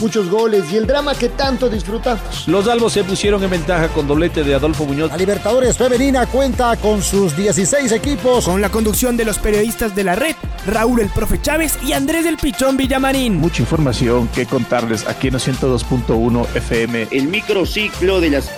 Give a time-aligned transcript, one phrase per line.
[0.00, 2.46] muchos goles y el drama que tanto disfrutamos.
[2.46, 5.10] Los albos se pusieron en ventaja con doblete de Adolfo Muñoz.
[5.10, 8.44] La Libertadores Femenina cuenta con sus 16 equipos.
[8.44, 10.34] Con la conducción de los periodistas de la red,
[10.66, 13.36] Raúl el Profe Chávez y Andrés del Pichón Villamarín.
[13.36, 17.08] Mucha información que contarles aquí en 102.1 FM.
[17.10, 18.50] El microciclo de las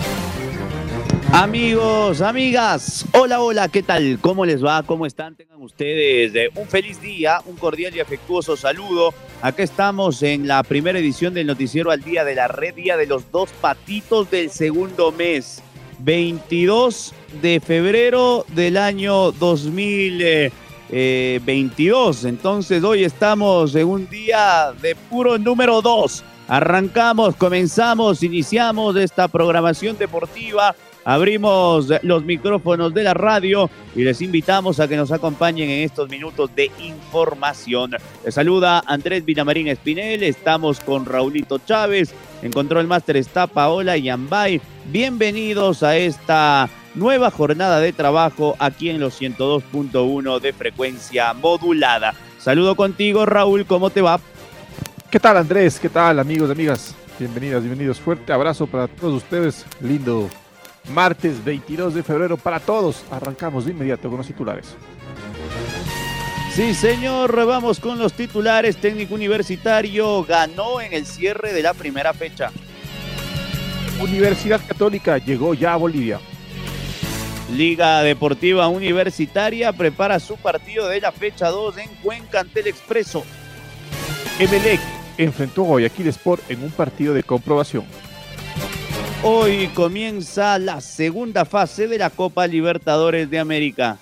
[1.33, 4.19] Amigos, amigas, hola, hola, ¿qué tal?
[4.19, 4.83] ¿Cómo les va?
[4.83, 5.37] ¿Cómo están?
[5.37, 9.13] Tengan ustedes eh, un feliz día, un cordial y afectuoso saludo.
[9.43, 13.07] Acá estamos en la primera edición del Noticiero al Día de la Red, Día de
[13.07, 15.63] los Dos Patitos del segundo mes,
[15.99, 20.53] 22 de febrero del año 2022.
[20.91, 26.25] Eh, Entonces, hoy estamos en un día de puro número 2.
[26.49, 30.75] Arrancamos, comenzamos, iniciamos esta programación deportiva
[31.09, 36.11] Abrimos los micrófonos de la radio y les invitamos a que nos acompañen en estos
[36.11, 37.93] minutos de información.
[38.27, 44.61] Les saluda Andrés Villamarín Espinel, estamos con Raulito Chávez, en Control Master está Paola Yambay.
[44.93, 52.13] Bienvenidos a esta nueva jornada de trabajo aquí en los 102.1 de frecuencia modulada.
[52.39, 54.21] Saludo contigo, Raúl, ¿cómo te va?
[55.11, 55.81] ¿Qué tal, Andrés?
[55.81, 56.95] ¿Qué tal, amigos y amigas?
[57.19, 57.99] Bienvenidas, bienvenidos.
[57.99, 59.65] Fuerte abrazo para todos ustedes.
[59.81, 60.29] Lindo
[60.93, 63.05] martes 22 de febrero para todos.
[63.11, 64.77] Arrancamos de inmediato con los titulares.
[66.55, 68.77] Sí, señor, vamos con los titulares.
[68.77, 72.51] Técnico universitario ganó en el cierre de la primera fecha.
[74.01, 76.21] Universidad Católica llegó ya a Bolivia.
[77.53, 83.25] Liga Deportiva Universitaria prepara su partido de la fecha 2 en Cuenca ante el Expreso.
[84.39, 84.81] Emelec
[85.17, 87.85] enfrentó a Guayaquil Sport en un partido de comprobación.
[89.25, 93.99] Hoy comienza la segunda fase de la Copa Libertadores de América.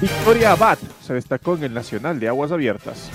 [0.00, 3.10] Victoria Abad se destacó en el Nacional de Aguas Abiertas.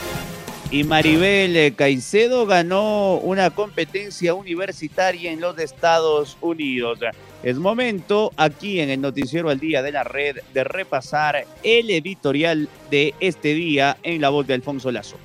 [0.69, 6.99] Y Maribel Caicedo ganó una competencia universitaria en los Estados Unidos.
[7.41, 12.69] Es momento aquí en el Noticiero al Día de la Red de repasar el editorial
[12.91, 15.17] de este día en la voz de Alfonso Lazo.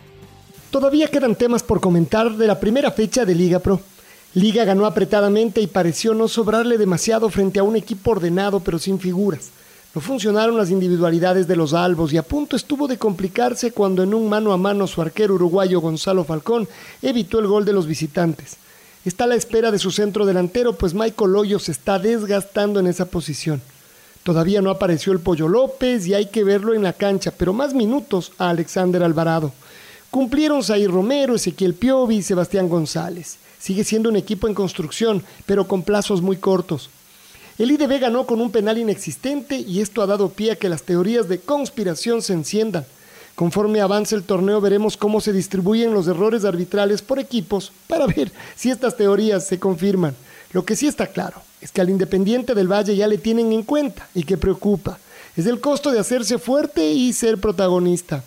[0.70, 3.78] Todavía quedan temas por comentar de la primera fecha de Liga Pro.
[4.34, 8.98] Liga ganó apretadamente y pareció no sobrarle demasiado frente a un equipo ordenado pero sin
[8.98, 9.50] figuras.
[9.94, 14.14] No funcionaron las individualidades de los albos y a punto estuvo de complicarse cuando en
[14.14, 16.66] un mano a mano su arquero uruguayo Gonzalo Falcón
[17.02, 18.56] evitó el gol de los visitantes.
[19.04, 22.86] Está a la espera de su centro delantero, pues Michael Hoyo se está desgastando en
[22.86, 23.60] esa posición.
[24.22, 27.74] Todavía no apareció el Pollo López y hay que verlo en la cancha, pero más
[27.74, 29.52] minutos a Alexander Alvarado.
[30.10, 33.38] Cumplieron Zair Romero, Ezequiel Piovi y Sebastián González.
[33.62, 36.90] Sigue siendo un equipo en construcción, pero con plazos muy cortos.
[37.58, 40.82] El IDB ganó con un penal inexistente y esto ha dado pie a que las
[40.82, 42.84] teorías de conspiración se enciendan.
[43.36, 48.32] Conforme avance el torneo veremos cómo se distribuyen los errores arbitrales por equipos para ver
[48.56, 50.16] si estas teorías se confirman.
[50.52, 53.62] Lo que sí está claro es que al Independiente del Valle ya le tienen en
[53.62, 54.98] cuenta y que preocupa.
[55.36, 58.24] Es el costo de hacerse fuerte y ser protagonista.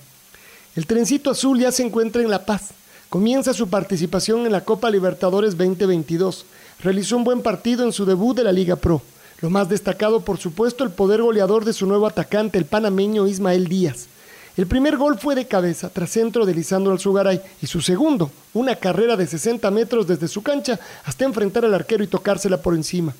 [0.77, 2.71] El trencito azul ya se encuentra en La Paz
[3.09, 6.45] comienza su participación en la Copa Libertadores 2022.
[6.81, 9.01] Realizó un buen partido en su debut de la Liga Pro.
[9.41, 13.67] Lo más destacado, por supuesto, el poder goleador de su nuevo atacante, el panameño Ismael
[13.67, 14.07] Díaz.
[14.57, 18.77] El primer gol fue de cabeza, tras centro de Lisandro Alzugaray, y su segundo, una
[18.77, 23.13] carrera de 60 metros desde su cancha hasta enfrentar al arquero y tocársela por encima.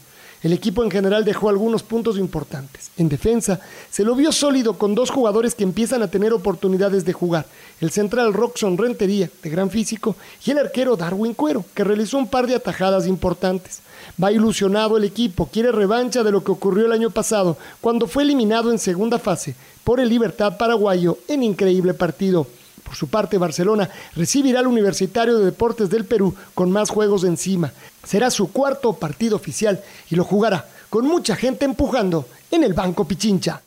[0.45, 2.91] El equipo en general dejó algunos puntos importantes.
[2.97, 7.13] En defensa, se lo vio sólido con dos jugadores que empiezan a tener oportunidades de
[7.13, 7.47] jugar.
[7.81, 12.27] El central Roxon Rentería, de gran físico, y el arquero Darwin Cuero, que realizó un
[12.27, 13.79] par de atajadas importantes.
[14.23, 18.21] Va ilusionado el equipo, quiere revancha de lo que ocurrió el año pasado, cuando fue
[18.21, 22.45] eliminado en segunda fase por el Libertad Paraguayo en increíble partido.
[22.85, 27.73] Por su parte, Barcelona recibirá al Universitario de Deportes del Perú con más juegos encima.
[28.03, 33.05] Será su cuarto partido oficial y lo jugará con mucha gente empujando en el Banco
[33.05, 33.61] Pichincha.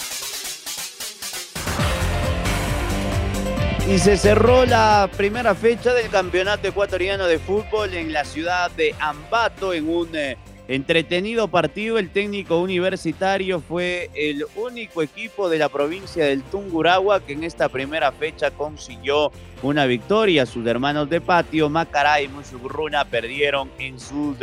[3.89, 8.95] Y se cerró la primera fecha del Campeonato Ecuatoriano de Fútbol en la ciudad de
[9.01, 10.37] Ambato en un eh,
[10.69, 17.33] Entretenido partido, el técnico universitario fue el único equipo de la provincia del Tungurahua que
[17.33, 19.33] en esta primera fecha consiguió
[19.63, 20.45] una victoria.
[20.45, 24.37] Sus hermanos de patio, Macará y Musugruna, perdieron en sus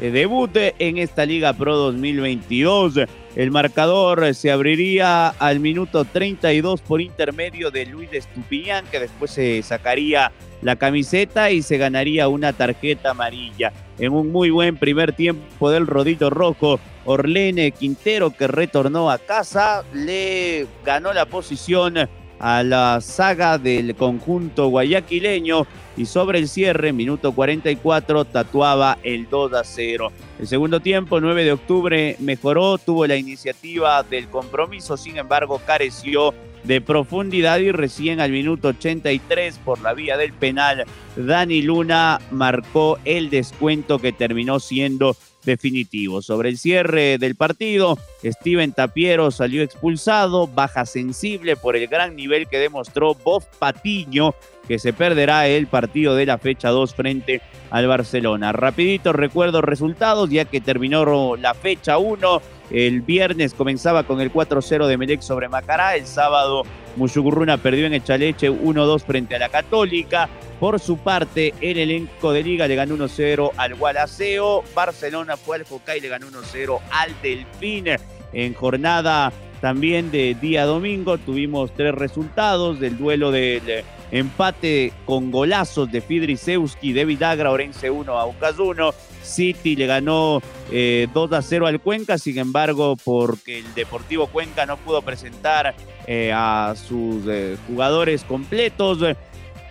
[0.00, 3.00] eh, debut en esta Liga Pro 2022.
[3.36, 9.62] El marcador se abriría al minuto 32 por intermedio de Luis Estupiñán, que después se
[9.62, 10.32] sacaría
[10.62, 13.72] la camiseta y se ganaría una tarjeta amarilla.
[13.98, 19.84] En un muy buen primer tiempo del Rodito Rojo, Orlene Quintero, que retornó a casa,
[19.92, 22.08] le ganó la posición
[22.44, 29.54] a la saga del conjunto guayaquileño y sobre el cierre, minuto 44, tatuaba el 2
[29.54, 30.12] a 0.
[30.38, 36.34] El segundo tiempo, 9 de octubre, mejoró, tuvo la iniciativa del compromiso, sin embargo, careció
[36.64, 40.84] de profundidad y recién al minuto 83 por la vía del penal,
[41.16, 46.22] Dani Luna marcó el descuento que terminó siendo definitivo.
[46.22, 52.48] Sobre el cierre del partido, Steven Tapiero salió expulsado, baja sensible por el gran nivel
[52.48, 54.34] que demostró Bob Patiño,
[54.66, 58.52] que se perderá el partido de la fecha 2 frente al Barcelona.
[58.52, 62.42] Rapidito recuerdo resultados, ya que terminó la fecha 1.
[62.70, 65.96] El viernes comenzaba con el 4-0 de Melec sobre Macará.
[65.96, 66.62] El sábado
[66.96, 70.28] Mushugurruna perdió en Echaleche 1-2 frente a la Católica.
[70.60, 74.64] Por su parte, el elenco de Liga le ganó 1-0 al Gualaceo.
[74.74, 77.86] Barcelona fue al Focay y le ganó 1-0 al Delfín.
[78.32, 83.84] En jornada también de día domingo tuvimos tres resultados del duelo del
[84.14, 88.94] empate con golazos de Fidrisewski, David Agra, Orense 1, Aucas 1.
[89.22, 94.66] City le ganó 2 eh, a 0 al Cuenca, sin embargo, porque el Deportivo Cuenca
[94.66, 95.74] no pudo presentar
[96.06, 98.98] eh, a sus eh, jugadores completos,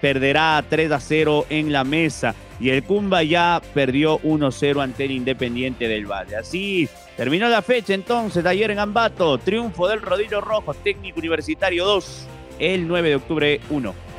[0.01, 2.35] perderá 3 a 0 en la mesa.
[2.59, 6.35] Y el Cumba ya perdió 1-0 ante el Independiente del Valle.
[6.35, 9.37] Así terminó la fecha entonces de ayer en Ambato.
[9.37, 12.27] Triunfo del Rodillo Rojo, técnico universitario 2,
[12.59, 14.12] el 9 de octubre 1.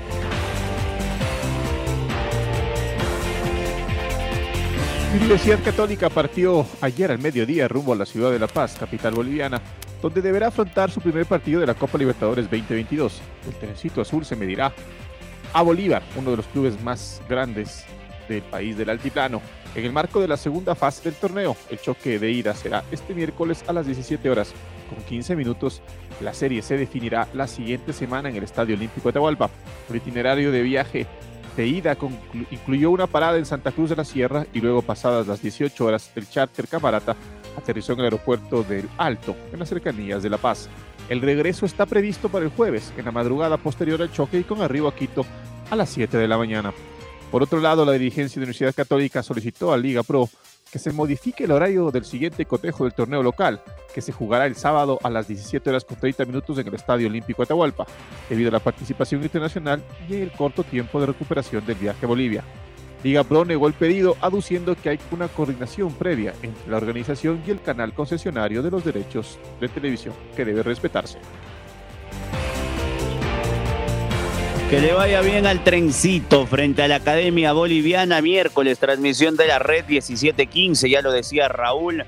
[5.14, 9.62] Universidad Católica partió ayer al mediodía rumbo a la ciudad de La Paz, capital boliviana,
[10.02, 13.22] donde deberá afrontar su primer partido de la Copa Libertadores 2022.
[13.46, 14.74] El Telecito Azul se medirá
[15.52, 17.84] a Bolívar, uno de los clubes más grandes
[18.28, 19.40] del país del altiplano.
[19.76, 23.14] En el marco de la segunda fase del torneo, el choque de ida será este
[23.14, 24.52] miércoles a las 17 horas.
[24.92, 25.80] Con 15 minutos,
[26.20, 29.48] la serie se definirá la siguiente semana en el Estadio Olímpico de Atahualpa.
[29.88, 31.06] El itinerario de viaje
[31.56, 31.96] de ida
[32.50, 36.10] incluyó una parada en Santa Cruz de la Sierra y luego pasadas las 18 horas
[36.16, 37.16] el charter Camarata
[37.56, 40.68] aterrizó en el aeropuerto del Alto, en las cercanías de La Paz.
[41.08, 44.62] El regreso está previsto para el jueves, en la madrugada posterior al choque y con
[44.62, 45.24] arribo a Quito
[45.70, 46.72] a las 7 de la mañana.
[47.30, 50.28] Por otro lado, la dirigencia de Universidad Católica solicitó a Liga Pro
[50.74, 53.62] que se modifique el horario del siguiente cotejo del torneo local,
[53.94, 57.06] que se jugará el sábado a las 17 horas con 30 minutos en el Estadio
[57.06, 57.86] Olímpico Atahualpa,
[58.28, 62.42] debido a la participación internacional y el corto tiempo de recuperación del viaje a Bolivia.
[63.04, 67.52] Liga Pro negó el pedido aduciendo que hay una coordinación previa entre la organización y
[67.52, 71.20] el canal concesionario de los derechos de televisión que debe respetarse.
[74.74, 78.20] Que le vaya bien al trencito frente a la Academia Boliviana.
[78.20, 82.04] Miércoles, transmisión de la red 1715, ya lo decía Raúl,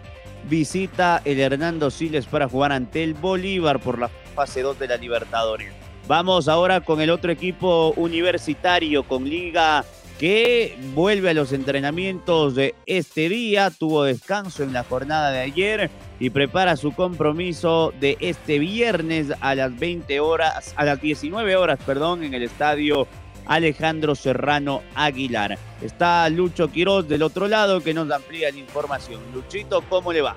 [0.51, 4.97] visita el Hernando Siles para jugar ante el Bolívar por la fase 2 de la
[4.97, 5.73] Libertadores.
[6.09, 9.85] Vamos ahora con el otro equipo universitario, con Liga
[10.19, 15.89] que vuelve a los entrenamientos de este día, tuvo descanso en la jornada de ayer
[16.19, 21.79] y prepara su compromiso de este viernes a las 20 horas, a las 19 horas,
[21.85, 23.07] perdón, en el estadio
[23.47, 25.59] Alejandro Serrano Aguilar.
[25.83, 29.21] Está Lucho Quiroz del otro lado que nos amplía la información.
[29.35, 30.37] Luchito, ¿cómo le va?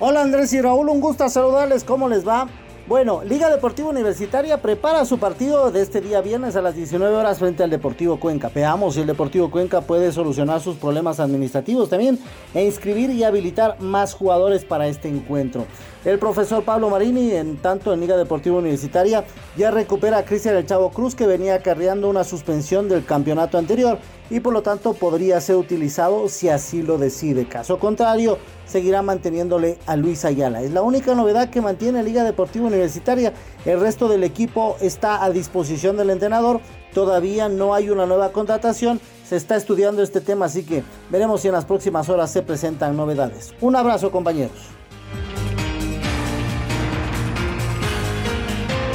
[0.00, 2.48] Hola Andrés y Raúl, un gusto saludarles, ¿cómo les va?
[2.88, 7.38] Bueno, Liga Deportiva Universitaria prepara su partido de este día viernes a las 19 horas
[7.38, 8.50] frente al Deportivo Cuenca.
[8.54, 12.18] Veamos si el Deportivo Cuenca puede solucionar sus problemas administrativos también
[12.54, 15.66] e inscribir y habilitar más jugadores para este encuentro.
[16.06, 19.22] El profesor Pablo Marini, en tanto en Liga Deportiva Universitaria,
[19.58, 23.98] ya recupera a Cristian El Chavo Cruz que venía acarreando una suspensión del campeonato anterior
[24.30, 27.46] y por lo tanto podría ser utilizado si así lo decide.
[27.46, 30.62] Caso contrario, seguirá manteniéndole a Luis Ayala.
[30.62, 33.32] Es la única novedad que mantiene Liga Deportiva Universitaria.
[33.64, 36.60] El resto del equipo está a disposición del entrenador.
[36.92, 39.00] Todavía no hay una nueva contratación.
[39.26, 42.96] Se está estudiando este tema, así que veremos si en las próximas horas se presentan
[42.96, 43.54] novedades.
[43.60, 44.78] Un abrazo compañeros.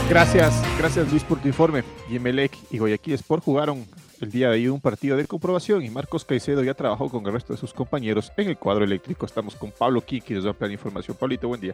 [0.10, 1.84] Gracias, gracias Luis por tu informe.
[2.10, 3.86] Yemelec y Guayaquil Sport jugaron
[4.24, 7.34] el día de hoy un partido de comprobación y Marcos Caicedo ya trabajó con el
[7.34, 9.26] resto de sus compañeros en el cuadro eléctrico.
[9.26, 11.18] Estamos con Pablo Kiki, nos da la información.
[11.18, 11.74] Pablito, buen día.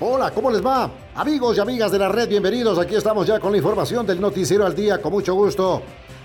[0.00, 0.90] Hola, ¿cómo les va?
[1.14, 2.78] Amigos y amigas de la red, bienvenidos.
[2.78, 5.82] Aquí estamos ya con la información del Noticiero al Día, con mucho gusto.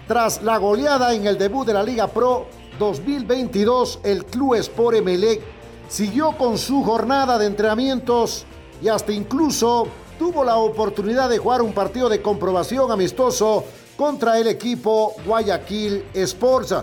[0.07, 5.41] Tras la goleada en el debut de la Liga Pro, 2022, el Club Sport Emelec
[5.87, 8.45] siguió con su jornada de entrenamientos
[8.81, 9.87] y hasta incluso
[10.17, 13.63] tuvo la oportunidad de jugar un partido de comprobación amistoso
[13.99, 16.73] contra el equipo Guayaquil Sports.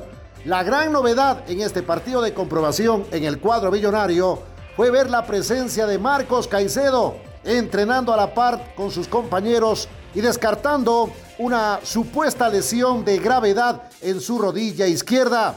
[0.45, 4.39] La gran novedad en este partido de comprobación en el cuadro millonario
[4.77, 10.21] fue ver la presencia de Marcos Caicedo entrenando a la par con sus compañeros y
[10.21, 11.09] descartando
[11.39, 15.57] una supuesta lesión de gravedad en su rodilla izquierda.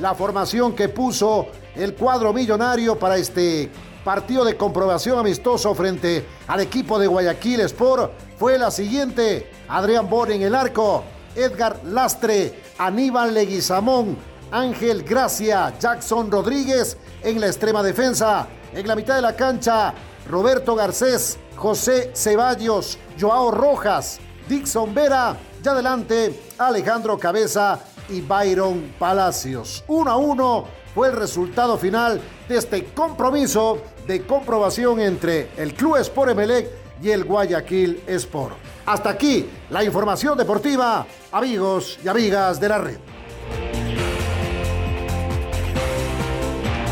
[0.00, 3.70] La formación que puso el cuadro millonario para este
[4.04, 9.50] partido de comprobación amistoso frente al equipo de Guayaquil Sport fue la siguiente.
[9.68, 11.04] Adrián Bon en el arco,
[11.34, 14.16] Edgar Lastre, Aníbal Leguizamón,
[14.50, 18.46] Ángel Gracia, Jackson Rodríguez en la extrema defensa.
[18.72, 19.92] En la mitad de la cancha,
[20.28, 25.36] Roberto Garcés, José Ceballos, Joao Rojas, Dixon Vera.
[25.62, 29.84] Y adelante, Alejandro Cabeza y Byron Palacios.
[29.88, 30.64] 1 a 1
[30.94, 37.10] fue el resultado final de este compromiso de comprobación entre el Club Sport Emelec y
[37.10, 38.56] el Guayaquil Sport.
[38.86, 42.98] Hasta aquí la información deportiva, amigos y amigas de la red.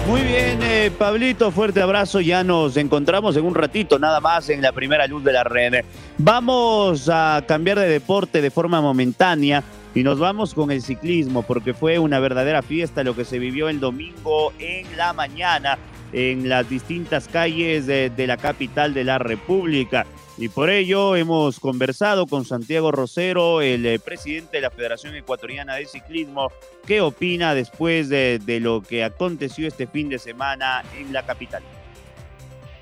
[0.07, 2.21] Muy bien, eh, Pablito, fuerte abrazo.
[2.21, 5.85] Ya nos encontramos en un ratito, nada más en la primera luz de la red.
[6.17, 9.65] Vamos a cambiar de deporte de forma momentánea
[9.97, 13.69] y nos vamos con el ciclismo, porque fue una verdadera fiesta lo que se vivió
[13.69, 15.77] el domingo en la mañana
[16.13, 20.07] en las distintas calles de, la capital de la República.
[20.39, 25.77] Y por ello hemos conversado con Santiago Rosero, el eh, presidente de la Federación Ecuatoriana
[25.77, 26.53] de Ciclismo,
[26.87, 31.63] qué opina después de, lo que aconteció este fin de semana en la capital.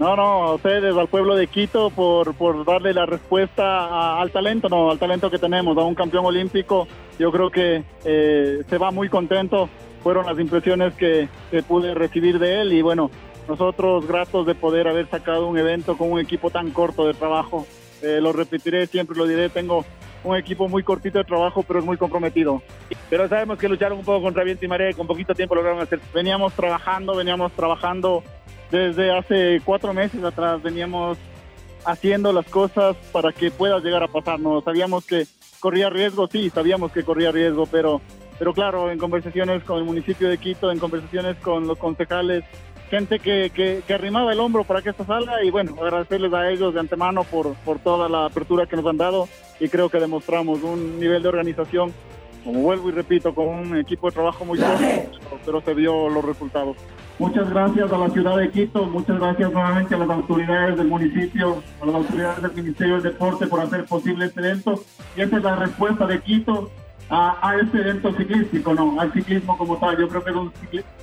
[0.00, 4.68] No, no, a ustedes, al pueblo de Quito, por, por darle la respuesta al talento,
[4.68, 6.88] no, al talento que tenemos, a un campeón olímpico.
[7.18, 9.68] Yo creo que eh, se va muy contento.
[10.04, 13.11] Fueron las impresiones que, que pude recibir de él y bueno,
[13.49, 17.66] nosotros gratos de poder haber sacado un evento con un equipo tan corto de trabajo.
[18.02, 19.84] Eh, lo repetiré, siempre lo diré, tengo
[20.23, 22.62] un equipo muy cortito de trabajo, pero es muy comprometido.
[23.11, 25.80] Pero sabemos que lucharon un poco contra viento y marea y con poquito tiempo lograron
[25.80, 26.00] hacer.
[26.14, 28.23] Veníamos trabajando, veníamos trabajando
[28.70, 31.18] desde hace cuatro meses atrás, veníamos
[31.84, 34.64] haciendo las cosas para que pueda llegar a pasarnos.
[34.64, 35.26] Sabíamos que
[35.61, 38.00] corría riesgo, sí, sabíamos que corría riesgo, pero,
[38.38, 42.44] pero claro, en conversaciones con el municipio de Quito, en conversaciones con los concejales,
[42.90, 46.50] gente que, que, que, arrimaba el hombro para que esto salga y bueno, agradecerles a
[46.50, 49.98] ellos de antemano por, por toda la apertura que nos han dado y creo que
[49.98, 51.92] demostramos un nivel de organización,
[52.44, 55.08] como vuelvo y repito, con un equipo de trabajo muy fuerte,
[55.44, 56.76] pero se vio los resultados.
[57.18, 61.62] Muchas gracias a la ciudad de Quito, muchas gracias nuevamente a las autoridades del municipio,
[61.80, 64.82] a las autoridades del Ministerio del Deporte por hacer posible este evento.
[65.16, 66.70] Y esta es la respuesta de Quito
[67.11, 69.99] a, a, este evento ciclístico, no, al ciclismo como tal.
[69.99, 70.52] Yo creo que es un,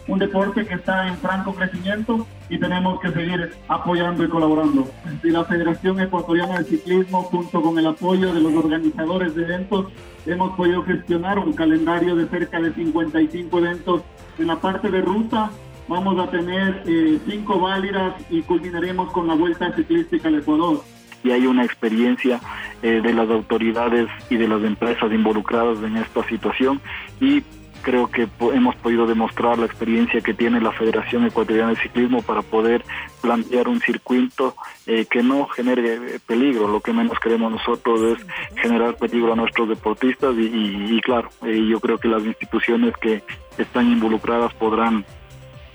[0.07, 4.87] un, deporte que está en franco crecimiento y tenemos que seguir apoyando y colaborando.
[5.23, 9.87] Y la Federación Ecuatoriana de Ciclismo, junto con el apoyo de los organizadores de eventos,
[10.25, 14.01] hemos podido gestionar un calendario de cerca de 55 eventos
[14.39, 15.51] en la parte de ruta.
[15.87, 20.81] Vamos a tener eh, cinco válidas y culminaremos con la Vuelta Ciclística al Ecuador
[21.23, 22.39] y hay una experiencia
[22.81, 26.81] eh, de las autoridades y de las empresas involucradas en esta situación
[27.19, 27.43] y
[27.81, 32.41] creo que hemos podido demostrar la experiencia que tiene la Federación Ecuatoriana de Ciclismo para
[32.41, 32.83] poder
[33.21, 36.67] plantear un circuito eh, que no genere eh, peligro.
[36.67, 38.25] Lo que menos queremos nosotros es
[38.61, 43.23] generar peligro a nuestros deportistas y, y, claro, eh, yo creo que las instituciones que
[43.57, 45.05] están involucradas podrán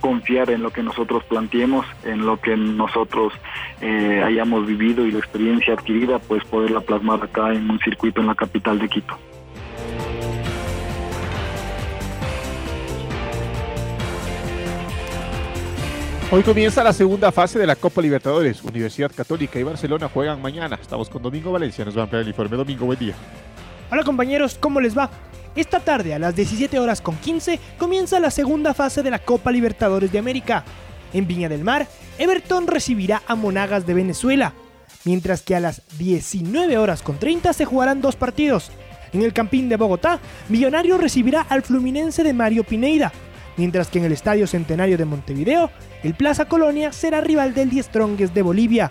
[0.07, 3.33] confiar en lo que nosotros planteemos, en lo que nosotros
[3.81, 8.29] eh, hayamos vivido y la experiencia adquirida, pues poderla plasmar acá en un circuito en
[8.29, 9.19] la capital de Quito.
[16.31, 18.63] Hoy comienza la segunda fase de la Copa Libertadores.
[18.63, 20.79] Universidad Católica y Barcelona juegan mañana.
[20.81, 21.85] Estamos con Domingo Valencia.
[21.85, 22.57] Nos va a ampliar el informe.
[22.57, 23.15] Domingo, buen día.
[23.91, 25.11] Hola compañeros, ¿cómo les va?
[25.57, 29.51] Esta tarde a las 17 horas con 15 comienza la segunda fase de la Copa
[29.51, 30.65] Libertadores de América.
[31.15, 34.53] En Viña del Mar, Everton recibirá a Monagas de Venezuela,
[35.05, 38.71] mientras que a las 19 horas con 30 se jugarán dos partidos.
[39.15, 40.21] En el Campín de Bogotá,
[40.51, 43.11] Millonario recibirá al Fluminense de Mario Pineida,
[43.57, 45.71] mientras que en el Estadio Centenario de Montevideo,
[46.03, 48.91] el Plaza Colonia será rival del Die Strongest de Bolivia.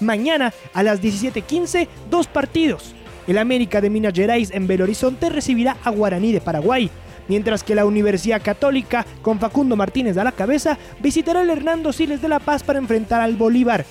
[0.00, 2.96] Mañana a las 17:15, dos partidos.
[3.26, 6.90] El América de Minas Gerais en Belo Horizonte recibirá a Guaraní de Paraguay,
[7.28, 12.20] mientras que la Universidad Católica, con Facundo Martínez a la cabeza, visitará al Hernando Siles
[12.20, 13.86] de La Paz para enfrentar al Bolívar.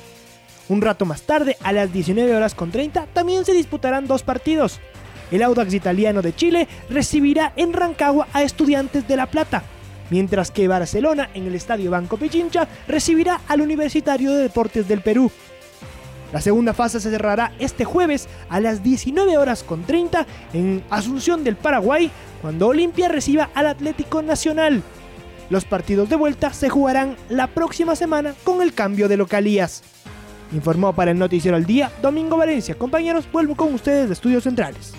[0.69, 4.79] Un rato más tarde, a las 19 horas con 30, también se disputarán dos partidos.
[5.31, 9.63] el Audax italiano de Chile recibirá en Rancagua a Estudiantes de La Plata,
[10.11, 15.31] mientras que Barcelona en el Estadio Banco Pichincha recibirá al Universitario de Deportes del Perú.
[16.33, 21.43] La segunda fase se cerrará este jueves a las 19 horas con 30 en Asunción
[21.43, 22.09] del Paraguay,
[22.41, 24.81] cuando Olimpia reciba al Atlético Nacional.
[25.51, 29.83] Los partidos de vuelta se jugarán la próxima semana con el cambio de localías.
[30.51, 32.75] Informó para el Noticiero al Día Domingo Valencia.
[32.75, 34.93] Compañeros, vuelvo con ustedes de Estudios Centrales.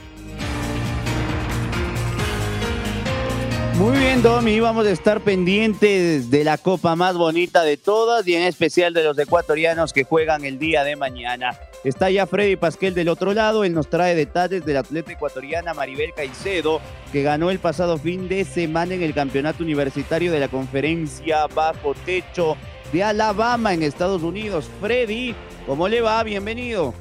[3.77, 8.37] Muy bien, Domi, vamos a estar pendientes de la copa más bonita de todas y
[8.37, 11.59] en especial de los ecuatorianos que juegan el día de mañana.
[11.83, 16.15] Está ya Freddy Pasquel del otro lado, él nos trae detalles del atleta ecuatoriana Maribel
[16.15, 21.49] Caicedo, que ganó el pasado fin de semana en el campeonato universitario de la conferencia
[21.49, 22.57] Bajo Techo
[22.93, 24.71] de Alabama en Estados Unidos.
[24.81, 25.35] Freddy,
[25.67, 26.23] ¿cómo le va?
[26.23, 26.95] Bienvenido.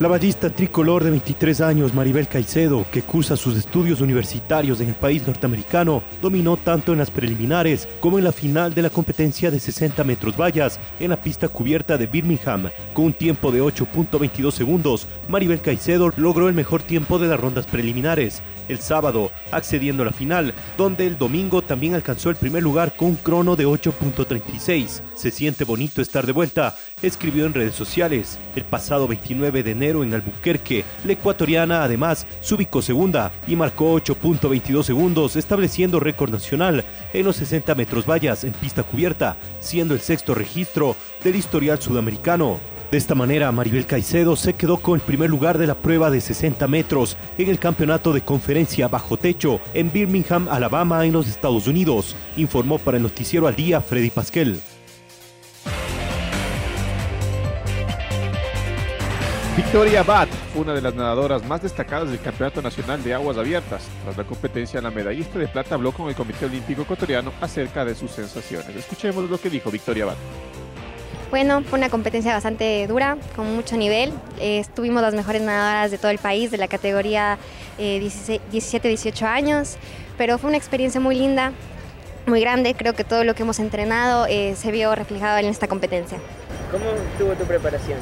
[0.00, 4.94] La ballista tricolor de 23 años, Maribel Caicedo, que cursa sus estudios universitarios en el
[4.94, 9.60] país norteamericano, dominó tanto en las preliminares como en la final de la competencia de
[9.60, 12.70] 60 metros vallas en la pista cubierta de Birmingham.
[12.94, 17.66] Con un tiempo de 8.22 segundos, Maribel Caicedo logró el mejor tiempo de las rondas
[17.66, 18.40] preliminares.
[18.70, 23.08] El sábado, accediendo a la final, donde el domingo también alcanzó el primer lugar con
[23.08, 25.02] un crono de 8.36.
[25.14, 28.38] Se siente bonito estar de vuelta, escribió en redes sociales.
[28.56, 30.84] El pasado 29 de enero en Albuquerque.
[31.04, 37.36] La ecuatoriana además se ubicó segunda y marcó 8.22 segundos, estableciendo récord nacional en los
[37.36, 42.58] 60 metros vallas en pista cubierta, siendo el sexto registro del historial sudamericano.
[42.90, 46.20] De esta manera, Maribel Caicedo se quedó con el primer lugar de la prueba de
[46.20, 51.68] 60 metros en el campeonato de conferencia bajo techo en Birmingham, Alabama, en los Estados
[51.68, 54.60] Unidos, informó para el noticiero al día Freddy Pasquel.
[59.62, 63.82] Victoria fue una de las nadadoras más destacadas del Campeonato Nacional de Aguas Abiertas.
[64.04, 67.94] Tras la competencia, la medallista de plata habló con el Comité Olímpico Ecuatoriano acerca de
[67.94, 68.74] sus sensaciones.
[68.74, 70.14] Escuchemos lo que dijo Victoria Abad.
[71.28, 74.14] Bueno, fue una competencia bastante dura, con mucho nivel.
[74.40, 77.36] Eh, estuvimos las mejores nadadoras de todo el país, de la categoría
[77.78, 79.76] 17-18 años,
[80.16, 81.52] pero fue una experiencia muy linda,
[82.26, 82.74] muy grande.
[82.74, 86.16] Creo que todo lo que hemos entrenado eh, se vio reflejado en esta competencia.
[86.72, 87.98] ¿Cómo estuvo tu preparación?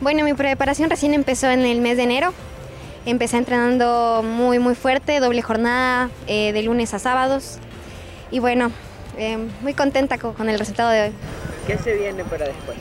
[0.00, 2.32] Bueno, mi preparación recién empezó en el mes de enero.
[3.04, 7.58] Empecé entrenando muy, muy fuerte, doble jornada eh, de lunes a sábados.
[8.30, 8.72] Y bueno,
[9.18, 11.12] eh, muy contenta con, el resultado de hoy.
[11.66, 12.78] ¿Qué se viene para después?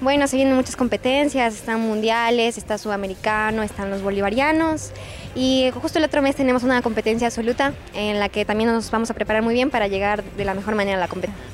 [0.00, 4.90] Bueno, se vienen muchas competencias, están mundiales, está sudamericano, están los bolivarianos.
[5.36, 9.08] Y justo el otro mes tenemos una competencia absoluta en la que también nos vamos
[9.08, 11.44] a preparar muy bien para llegar de la mejor manera a la competencia.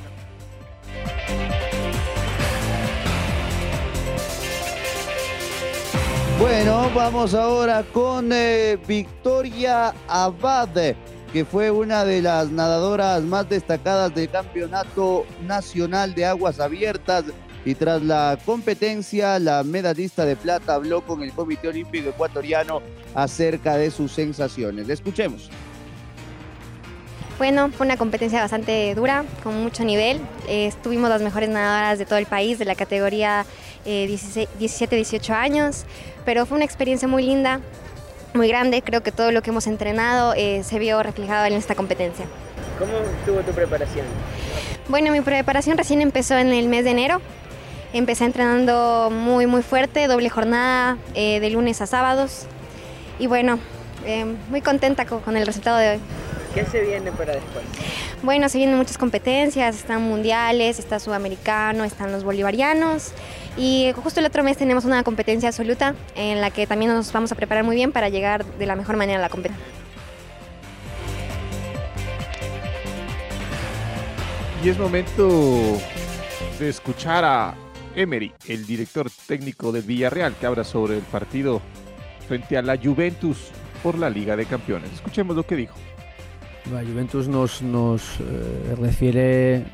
[6.42, 10.96] Bueno, vamos ahora con eh, Victoria Abad,
[11.32, 17.26] que fue una de las nadadoras más destacadas del Campeonato Nacional de Aguas Abiertas.
[17.64, 22.82] Y tras la competencia, la medallista de plata habló con el Comité Olímpico Ecuatoriano
[23.14, 24.88] acerca de sus sensaciones.
[24.88, 25.48] Escuchemos.
[27.38, 30.20] Bueno, fue una competencia bastante dura, con mucho nivel.
[30.48, 33.46] Eh, estuvimos las mejores nadadoras de todo el país, de la categoría
[33.84, 35.84] 17-18 eh, años,
[36.24, 37.60] pero fue una experiencia muy linda,
[38.34, 38.82] muy grande.
[38.82, 42.26] Creo que todo lo que hemos entrenado eh, se vio reflejado en esta competencia.
[42.78, 44.06] ¿Cómo estuvo tu preparación?
[44.88, 47.20] Bueno, mi preparación recién empezó en el mes de enero.
[47.92, 52.46] Empecé entrenando muy, muy fuerte, doble jornada eh, de lunes a sábados.
[53.18, 53.58] Y bueno,
[54.48, 56.00] muy contenta con el resultado de hoy.
[56.54, 57.64] ¿Qué se viene para después?
[58.22, 63.12] Bueno, se vienen muchas competencias, están mundiales, está sudamericano, están los bolivarianos
[63.56, 67.32] y justo el otro mes tenemos una competencia absoluta en la que también nos vamos
[67.32, 69.64] a preparar muy bien para llegar de la mejor manera a la competencia.
[74.62, 75.80] Y es momento
[76.60, 77.54] de escuchar a
[77.96, 81.60] Emery, el director técnico del Villarreal, que habla sobre el partido
[82.28, 83.50] frente a la Juventus
[83.82, 84.92] por la Liga de Campeones.
[84.92, 85.74] Escuchemos lo que dijo.
[86.70, 89.64] La Juventus nos, nos eh, refiere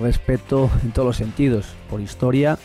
[0.00, 2.58] respeto en todos los sentidos, por historia,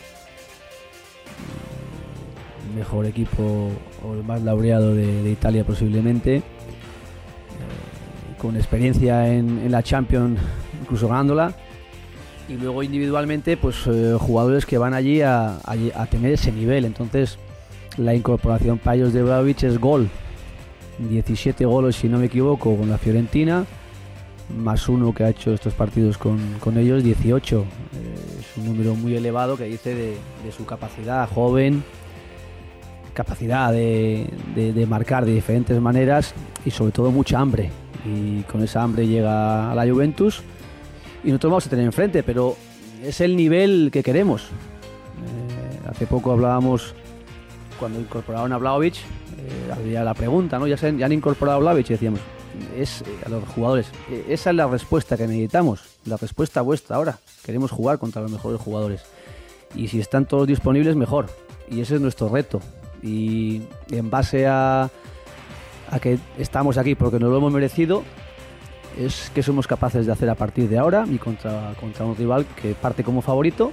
[2.68, 3.70] el mejor equipo
[4.02, 6.42] o el más laureado de, Italia posiblemente, eh,
[8.38, 10.40] con experiencia en, la Champions,
[10.80, 11.52] incluso ganándola,
[12.48, 15.58] y luego individualmente pues eh, jugadores que van allí a,
[16.10, 17.38] tener ese nivel, entonces
[17.98, 20.08] la incorporación para ellos de Vlaovic es gol,
[20.98, 23.64] 17 goles, si no me equivoco, con la Fiorentina,
[24.58, 26.38] más uno que ha hecho estos partidos con,
[26.76, 27.60] ellos, 18.
[27.60, 27.64] Eh,
[28.40, 30.16] es un número muy elevado que dice de,
[30.56, 31.82] su capacidad joven,
[33.14, 36.34] capacidad de, de- de marcar de diferentes maneras
[36.64, 37.70] y sobre todo mucha hambre.
[38.04, 40.42] Y con esa hambre llega a la Juventus
[41.24, 42.56] y nosotros vamos a tener enfrente, pero
[43.02, 44.44] es el nivel que queremos.
[44.44, 46.94] Eh, hace poco hablábamos,
[47.78, 50.66] cuando incorporaron a Vlaovic, eh, había la pregunta, ¿no?
[50.66, 52.20] Ya, se han, incorporado a Vlaovic y decíamos,
[52.76, 56.96] es eh, a los jugadores, eh, esa es la respuesta que necesitamos, la respuesta vuestra
[56.96, 57.18] ahora.
[57.44, 59.02] Queremos jugar contra los mejores jugadores.
[59.74, 61.26] Y si están todos disponibles, mejor.
[61.70, 62.60] Y ese es nuestro reto.
[63.02, 64.90] Y en base a,
[65.90, 68.02] a que estamos aquí porque nos lo hemos merecido,
[68.98, 72.74] es que somos capaces de hacer a partir de ahora y contra un rival que
[72.74, 73.70] parte como favorito,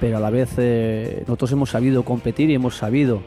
[0.00, 3.20] pero a la vez eh, nosotros hemos sabido competir y hemos sabido eh,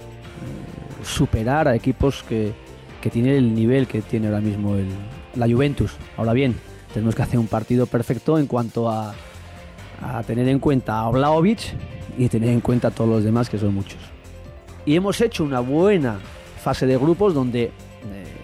[1.03, 2.53] superar a equipos que,
[3.01, 4.87] que tienen el nivel que tiene ahora mismo el,
[5.35, 5.95] la Juventus.
[6.17, 6.55] Ahora bien,
[6.93, 9.13] tenemos que hacer un partido perfecto en cuanto a,
[10.01, 11.59] a tener en cuenta a Vlaovic
[12.17, 13.99] y tener en cuenta a todos los demás, que son muchos.
[14.85, 16.19] Y hemos hecho una buena
[16.63, 17.71] fase de grupos donde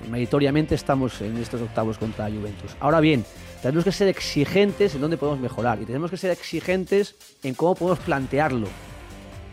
[0.10, 2.76] meritoriamente estamos en estos octavos contra Juventus.
[2.80, 3.26] Ahora bien,
[3.62, 7.76] tenemos que ser exigentes en dónde podemos mejorar y tenemos que ser exigentes en cómo
[7.76, 8.68] podemos plantearlo.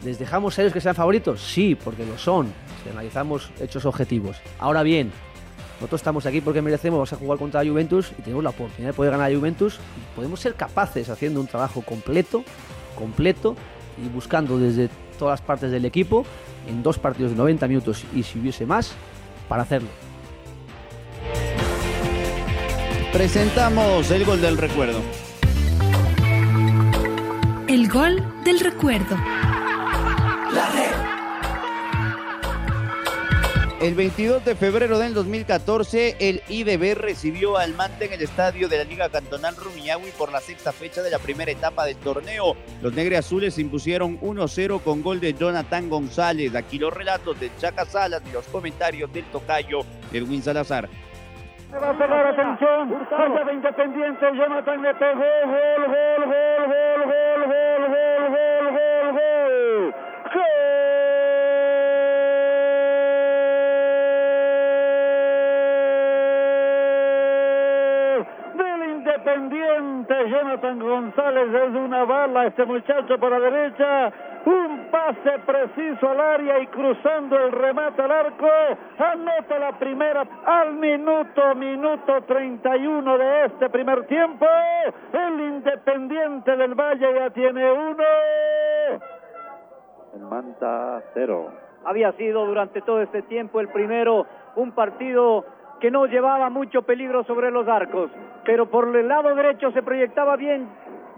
[0.04, 1.40] ¿Les dejamos ser los que sean favoritos?
[1.42, 2.52] Sí, porque lo son.
[2.82, 4.38] Si analizamos hechos objetivos.
[4.58, 5.12] Ahora bien,
[5.74, 8.90] nosotros estamos aquí porque merecemos, vamos a jugar contra la Juventus y tenemos la oportunidad
[8.90, 9.76] de poder ganar a Juventus.
[9.76, 12.44] Y podemos ser capaces haciendo un trabajo completo,
[12.96, 13.56] completo
[14.02, 16.24] y buscando desde todas las partes del equipo
[16.66, 18.92] en dos partidos de 90 minutos y si hubiese más,
[19.48, 20.09] para hacerlo.
[23.12, 25.02] Presentamos el gol del recuerdo.
[27.66, 29.16] El gol del recuerdo.
[33.80, 38.78] El 22 de febrero del 2014, el IDB recibió al Manta en el estadio de
[38.78, 42.56] la Liga Cantonal Rumiñahui por la sexta fecha de la primera etapa del torneo.
[42.80, 46.54] Los negreazules se impusieron 1-0 con gol de Jonathan González.
[46.54, 49.80] Aquí los relatos de Chaca Salas y los comentarios del tocayo
[50.12, 50.88] Edwin Salazar.
[51.70, 53.06] Se va a cerrar, atención.
[53.08, 54.26] Falla de Independiente.
[54.34, 55.20] Jonathan le pegó.
[55.20, 59.94] Gol, gol, gol, gol, gol, gol, gol, gol, gol, gol.
[68.56, 70.14] Gol del Independiente.
[70.28, 72.46] Jonathan González es una bala.
[72.46, 74.12] Este muchacho por la derecha.
[74.44, 78.48] Un pase preciso al área y cruzando el remate al arco.
[78.98, 84.46] Anota la primera al minuto, minuto 31 de este primer tiempo.
[85.12, 88.04] El Independiente del Valle ya tiene uno.
[90.14, 91.52] El Manta cero.
[91.84, 94.26] había sido durante todo este tiempo el primero,
[94.56, 95.44] un partido
[95.80, 98.10] que no llevaba mucho peligro sobre los arcos,
[98.44, 100.68] pero por el lado derecho se proyectaba bien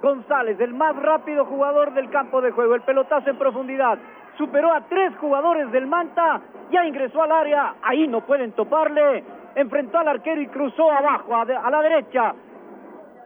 [0.03, 3.99] González, el más rápido jugador del campo de juego, el pelotazo en profundidad,
[4.37, 6.41] superó a tres jugadores del Manta,
[6.73, 9.23] ya ingresó al área, ahí no pueden toparle,
[9.55, 12.35] enfrentó al arquero y cruzó abajo, a, de- a la derecha,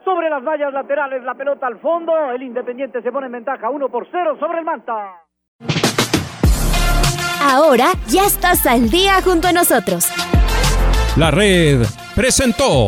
[0.05, 3.89] sobre las vallas laterales, la pelota al fondo, el Independiente se pone en ventaja, uno
[3.89, 5.23] por cero sobre el Manta.
[7.41, 10.09] Ahora ya estás al día junto a nosotros.
[11.17, 11.81] La red
[12.15, 12.87] presentó.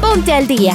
[0.00, 0.74] Ponte al día.